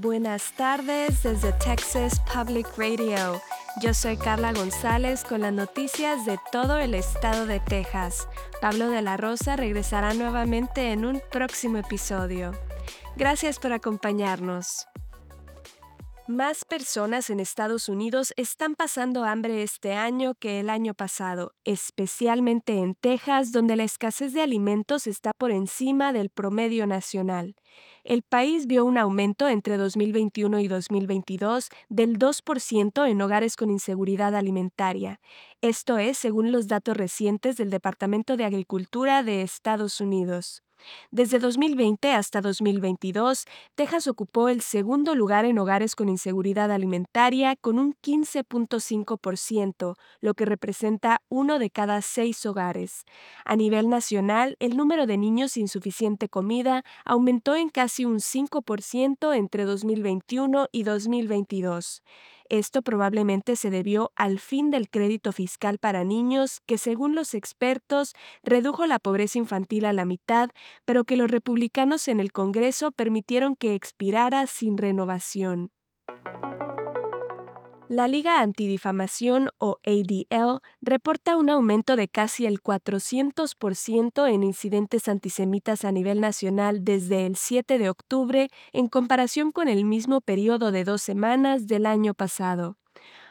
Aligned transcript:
Buenas 0.00 0.52
tardes 0.52 1.24
desde 1.24 1.52
Texas 1.54 2.22
Public 2.32 2.68
Radio. 2.76 3.42
Yo 3.82 3.92
soy 3.92 4.16
Carla 4.16 4.52
González 4.52 5.24
con 5.24 5.40
las 5.40 5.52
noticias 5.52 6.24
de 6.24 6.38
todo 6.52 6.78
el 6.78 6.94
estado 6.94 7.46
de 7.46 7.58
Texas. 7.58 8.28
Pablo 8.60 8.90
de 8.90 9.02
la 9.02 9.16
Rosa 9.16 9.56
regresará 9.56 10.14
nuevamente 10.14 10.92
en 10.92 11.04
un 11.04 11.20
próximo 11.32 11.78
episodio. 11.78 12.52
Gracias 13.16 13.58
por 13.58 13.72
acompañarnos. 13.72 14.86
Más 16.28 16.64
personas 16.64 17.28
en 17.28 17.40
Estados 17.40 17.88
Unidos 17.88 18.32
están 18.36 18.76
pasando 18.76 19.24
hambre 19.24 19.64
este 19.64 19.94
año 19.94 20.34
que 20.34 20.60
el 20.60 20.70
año 20.70 20.94
pasado, 20.94 21.54
especialmente 21.64 22.74
en 22.74 22.94
Texas, 22.94 23.50
donde 23.50 23.74
la 23.74 23.82
escasez 23.82 24.32
de 24.32 24.42
alimentos 24.42 25.08
está 25.08 25.32
por 25.36 25.50
encima 25.50 26.12
del 26.12 26.30
promedio 26.30 26.86
nacional. 26.86 27.56
El 28.08 28.22
país 28.22 28.66
vio 28.66 28.86
un 28.86 28.96
aumento 28.96 29.48
entre 29.48 29.76
2021 29.76 30.60
y 30.60 30.68
2022 30.68 31.68
del 31.90 32.18
2% 32.18 33.06
en 33.06 33.20
hogares 33.20 33.54
con 33.54 33.70
inseguridad 33.70 34.34
alimentaria. 34.34 35.20
Esto 35.60 35.98
es 35.98 36.16
según 36.16 36.50
los 36.50 36.68
datos 36.68 36.96
recientes 36.96 37.58
del 37.58 37.68
Departamento 37.68 38.38
de 38.38 38.46
Agricultura 38.46 39.22
de 39.22 39.42
Estados 39.42 40.00
Unidos. 40.00 40.62
Desde 41.10 41.38
2020 41.38 42.12
hasta 42.12 42.40
2022, 42.40 43.44
Texas 43.74 44.06
ocupó 44.06 44.48
el 44.48 44.60
segundo 44.60 45.14
lugar 45.14 45.44
en 45.44 45.58
hogares 45.58 45.94
con 45.94 46.08
inseguridad 46.08 46.70
alimentaria 46.70 47.56
con 47.56 47.78
un 47.78 47.94
15.5%, 48.02 49.96
lo 50.20 50.34
que 50.34 50.44
representa 50.44 51.22
uno 51.28 51.58
de 51.58 51.70
cada 51.70 52.02
seis 52.02 52.44
hogares. 52.46 53.04
A 53.44 53.56
nivel 53.56 53.88
nacional, 53.88 54.56
el 54.60 54.76
número 54.76 55.06
de 55.06 55.16
niños 55.18 55.52
sin 55.52 55.68
suficiente 55.68 56.28
comida 56.28 56.84
aumentó 57.04 57.56
en 57.56 57.68
casi 57.68 58.04
un 58.04 58.18
5% 58.20 59.36
entre 59.36 59.64
2021 59.64 60.68
y 60.72 60.82
2022. 60.82 62.02
Esto 62.48 62.82
probablemente 62.82 63.56
se 63.56 63.70
debió 63.70 64.12
al 64.16 64.38
fin 64.38 64.70
del 64.70 64.88
crédito 64.88 65.32
fiscal 65.32 65.78
para 65.78 66.04
niños, 66.04 66.60
que 66.66 66.78
según 66.78 67.14
los 67.14 67.34
expertos 67.34 68.14
redujo 68.42 68.86
la 68.86 68.98
pobreza 68.98 69.38
infantil 69.38 69.84
a 69.84 69.92
la 69.92 70.04
mitad, 70.04 70.50
pero 70.84 71.04
que 71.04 71.16
los 71.16 71.30
republicanos 71.30 72.08
en 72.08 72.20
el 72.20 72.32
Congreso 72.32 72.90
permitieron 72.92 73.54
que 73.54 73.74
expirara 73.74 74.46
sin 74.46 74.78
renovación. 74.78 75.70
La 77.88 78.06
Liga 78.06 78.42
Antidifamación 78.42 79.48
o 79.56 79.78
ADL 79.86 80.60
reporta 80.82 81.38
un 81.38 81.48
aumento 81.48 81.96
de 81.96 82.06
casi 82.06 82.44
el 82.44 82.60
400% 82.60 84.28
en 84.28 84.42
incidentes 84.42 85.08
antisemitas 85.08 85.86
a 85.86 85.92
nivel 85.92 86.20
nacional 86.20 86.84
desde 86.84 87.24
el 87.24 87.36
7 87.36 87.78
de 87.78 87.88
octubre 87.88 88.50
en 88.74 88.88
comparación 88.88 89.52
con 89.52 89.68
el 89.68 89.86
mismo 89.86 90.20
periodo 90.20 90.70
de 90.70 90.84
dos 90.84 91.00
semanas 91.00 91.66
del 91.66 91.86
año 91.86 92.12
pasado. 92.12 92.77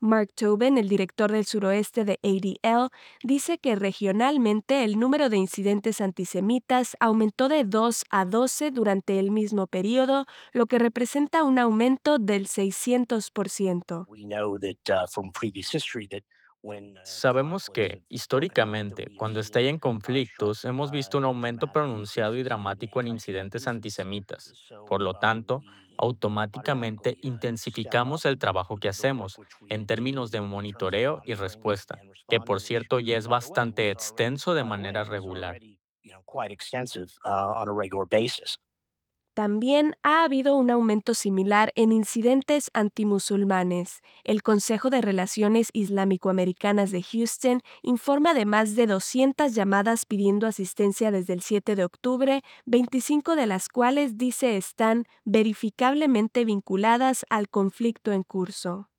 Mark 0.00 0.32
Tobin, 0.34 0.78
el 0.78 0.88
director 0.88 1.30
del 1.30 1.44
suroeste 1.44 2.06
de 2.06 2.18
ADL, 2.22 2.88
dice 3.22 3.58
que 3.58 3.76
regionalmente 3.76 4.82
el 4.84 4.98
número 4.98 5.28
de 5.28 5.36
incidentes 5.36 6.00
antisemitas 6.00 6.96
aumentó 7.00 7.48
de 7.48 7.64
2 7.64 8.04
a 8.08 8.24
12 8.24 8.70
durante 8.70 9.18
el 9.18 9.30
mismo 9.30 9.66
periodo, 9.66 10.24
lo 10.52 10.66
que 10.66 10.78
representa 10.78 11.44
un 11.44 11.58
aumento 11.58 12.18
del 12.18 12.46
600%. 12.46 14.06
Sabemos 17.02 17.70
que, 17.70 18.02
históricamente, 18.08 19.10
cuando 19.16 19.40
estallan 19.40 19.78
conflictos, 19.78 20.64
hemos 20.64 20.90
visto 20.90 21.18
un 21.18 21.24
aumento 21.24 21.68
pronunciado 21.72 22.36
y 22.36 22.42
dramático 22.42 23.00
en 23.00 23.08
incidentes 23.08 23.66
antisemitas. 23.66 24.54
Por 24.84 25.00
lo 25.02 25.14
tanto, 25.14 25.64
automáticamente 25.96 27.18
intensificamos 27.22 28.24
el 28.26 28.38
trabajo 28.38 28.78
que 28.78 28.88
hacemos 28.88 29.40
en 29.68 29.86
términos 29.86 30.30
de 30.30 30.40
monitoreo 30.42 31.20
y 31.24 31.34
respuesta, 31.34 32.02
que 32.28 32.40
por 32.40 32.60
cierto 32.60 33.00
ya 33.00 33.16
es 33.16 33.28
bastante 33.28 33.90
extenso 33.90 34.54
de 34.54 34.64
manera 34.64 35.04
regular. 35.04 35.58
También 39.40 39.96
ha 40.02 40.24
habido 40.24 40.54
un 40.54 40.70
aumento 40.70 41.14
similar 41.14 41.72
en 41.74 41.92
incidentes 41.92 42.70
antimusulmanes. 42.74 44.02
El 44.22 44.42
Consejo 44.42 44.90
de 44.90 45.00
Relaciones 45.00 45.70
Islámico-Americanas 45.72 46.90
de 46.90 47.02
Houston 47.02 47.62
informa 47.80 48.34
de 48.34 48.44
más 48.44 48.76
de 48.76 48.86
200 48.86 49.54
llamadas 49.54 50.04
pidiendo 50.04 50.46
asistencia 50.46 51.10
desde 51.10 51.32
el 51.32 51.40
7 51.40 51.74
de 51.74 51.86
octubre, 51.86 52.42
25 52.66 53.34
de 53.34 53.46
las 53.46 53.70
cuales 53.70 54.18
dice 54.18 54.58
están 54.58 55.04
verificablemente 55.24 56.44
vinculadas 56.44 57.24
al 57.30 57.48
conflicto 57.48 58.12
en 58.12 58.24
curso. 58.24 58.90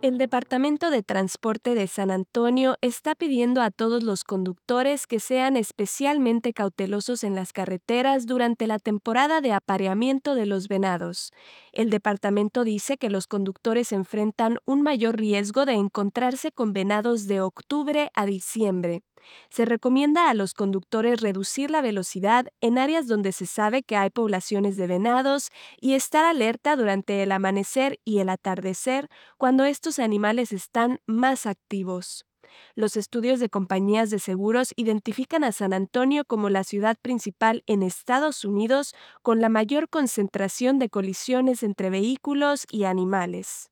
El 0.00 0.16
Departamento 0.16 0.90
de 0.90 1.02
Transporte 1.02 1.74
de 1.74 1.88
San 1.88 2.12
Antonio 2.12 2.76
está 2.82 3.16
pidiendo 3.16 3.60
a 3.60 3.72
todos 3.72 4.04
los 4.04 4.22
conductores 4.22 5.08
que 5.08 5.18
sean 5.18 5.56
especialmente 5.56 6.52
cautelosos 6.52 7.24
en 7.24 7.34
las 7.34 7.52
carreteras 7.52 8.24
durante 8.24 8.68
la 8.68 8.78
temporada 8.78 9.40
de 9.40 9.52
apareamiento 9.52 10.36
de 10.36 10.46
los 10.46 10.68
venados. 10.68 11.32
El 11.72 11.90
departamento 11.90 12.62
dice 12.62 12.96
que 12.96 13.10
los 13.10 13.26
conductores 13.26 13.90
enfrentan 13.90 14.58
un 14.66 14.82
mayor 14.82 15.16
riesgo 15.16 15.66
de 15.66 15.72
encontrarse 15.72 16.52
con 16.52 16.72
venados 16.72 17.26
de 17.26 17.40
octubre 17.40 18.10
a 18.14 18.24
diciembre. 18.24 19.02
Se 19.50 19.64
recomienda 19.64 20.28
a 20.30 20.34
los 20.34 20.54
conductores 20.54 21.20
reducir 21.20 21.70
la 21.70 21.82
velocidad 21.82 22.48
en 22.60 22.78
áreas 22.78 23.06
donde 23.06 23.32
se 23.32 23.46
sabe 23.46 23.82
que 23.82 23.96
hay 23.96 24.10
poblaciones 24.10 24.76
de 24.76 24.86
venados 24.86 25.50
y 25.80 25.94
estar 25.94 26.24
alerta 26.24 26.76
durante 26.76 27.22
el 27.22 27.32
amanecer 27.32 28.00
y 28.04 28.18
el 28.18 28.28
atardecer 28.28 29.08
cuando 29.36 29.64
estos 29.64 29.98
animales 29.98 30.52
están 30.52 31.00
más 31.06 31.46
activos. 31.46 32.24
Los 32.74 32.96
estudios 32.96 33.40
de 33.40 33.48
compañías 33.48 34.10
de 34.10 34.18
seguros 34.18 34.72
identifican 34.76 35.44
a 35.44 35.52
San 35.52 35.72
Antonio 35.72 36.24
como 36.24 36.48
la 36.48 36.64
ciudad 36.64 36.96
principal 37.00 37.62
en 37.66 37.82
Estados 37.82 38.44
Unidos 38.44 38.94
con 39.22 39.40
la 39.40 39.48
mayor 39.48 39.88
concentración 39.88 40.78
de 40.78 40.88
colisiones 40.88 41.62
entre 41.62 41.90
vehículos 41.90 42.66
y 42.70 42.84
animales. 42.84 43.70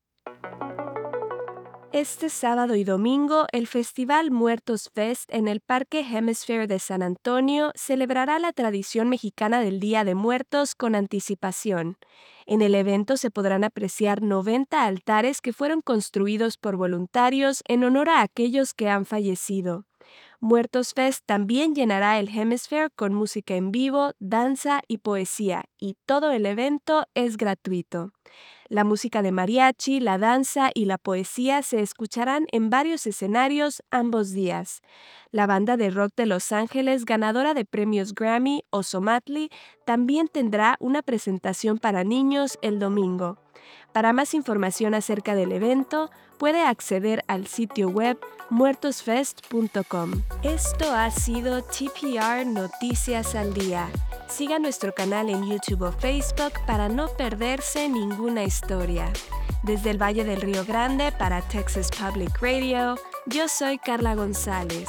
Este 1.96 2.28
sábado 2.28 2.74
y 2.74 2.84
domingo, 2.84 3.46
el 3.52 3.66
Festival 3.66 4.30
Muertos 4.30 4.90
Fest 4.94 5.32
en 5.32 5.48
el 5.48 5.60
Parque 5.60 6.00
Hemisphere 6.00 6.66
de 6.66 6.78
San 6.78 7.02
Antonio 7.02 7.72
celebrará 7.74 8.38
la 8.38 8.52
tradición 8.52 9.08
mexicana 9.08 9.62
del 9.62 9.80
Día 9.80 10.04
de 10.04 10.14
Muertos 10.14 10.74
con 10.74 10.94
anticipación. 10.94 11.96
En 12.44 12.60
el 12.60 12.74
evento 12.74 13.16
se 13.16 13.30
podrán 13.30 13.64
apreciar 13.64 14.20
90 14.20 14.84
altares 14.84 15.40
que 15.40 15.54
fueron 15.54 15.80
construidos 15.80 16.58
por 16.58 16.76
voluntarios 16.76 17.62
en 17.66 17.82
honor 17.82 18.10
a 18.10 18.20
aquellos 18.20 18.74
que 18.74 18.90
han 18.90 19.06
fallecido. 19.06 19.86
Muertos 20.40 20.92
Fest 20.92 21.24
también 21.24 21.74
llenará 21.74 22.18
el 22.18 22.28
Hemisphere 22.28 22.90
con 22.94 23.14
música 23.14 23.54
en 23.54 23.72
vivo, 23.72 24.12
danza 24.18 24.82
y 24.86 24.98
poesía, 24.98 25.64
y 25.78 25.96
todo 26.04 26.30
el 26.30 26.44
evento 26.44 27.06
es 27.14 27.36
gratuito. 27.36 28.12
La 28.68 28.84
música 28.84 29.22
de 29.22 29.30
mariachi, 29.32 30.00
la 30.00 30.18
danza 30.18 30.70
y 30.74 30.86
la 30.86 30.98
poesía 30.98 31.62
se 31.62 31.80
escucharán 31.80 32.46
en 32.50 32.68
varios 32.68 33.06
escenarios 33.06 33.82
ambos 33.90 34.32
días. 34.32 34.82
La 35.30 35.46
banda 35.46 35.76
de 35.76 35.90
rock 35.90 36.12
de 36.16 36.26
Los 36.26 36.50
Ángeles, 36.52 37.04
ganadora 37.04 37.54
de 37.54 37.64
premios 37.64 38.12
Grammy, 38.12 38.64
Osomatli, 38.70 39.50
también 39.86 40.26
tendrá 40.28 40.76
una 40.80 41.02
presentación 41.02 41.78
para 41.78 42.02
niños 42.02 42.58
el 42.60 42.78
domingo. 42.78 43.38
Para 43.92 44.12
más 44.12 44.34
información 44.34 44.94
acerca 44.94 45.34
del 45.34 45.52
evento, 45.52 46.10
puede 46.38 46.62
acceder 46.62 47.24
al 47.28 47.46
sitio 47.46 47.88
web 47.88 48.18
muertosfest.com. 48.50 50.22
Esto 50.42 50.92
ha 50.92 51.10
sido 51.10 51.62
TPR 51.62 52.46
Noticias 52.46 53.34
al 53.34 53.54
Día. 53.54 53.88
Siga 54.28 54.58
nuestro 54.58 54.92
canal 54.92 55.28
en 55.30 55.48
YouTube 55.48 55.82
o 55.82 55.92
Facebook 55.92 56.52
para 56.66 56.88
no 56.88 57.08
perderse 57.08 57.88
ninguna 57.88 58.44
historia. 58.44 59.12
Desde 59.62 59.90
el 59.90 60.00
Valle 60.00 60.24
del 60.24 60.40
Río 60.40 60.64
Grande 60.64 61.12
para 61.12 61.42
Texas 61.42 61.90
Public 61.90 62.40
Radio, 62.40 62.96
yo 63.26 63.48
soy 63.48 63.78
Carla 63.78 64.14
González. 64.14 64.88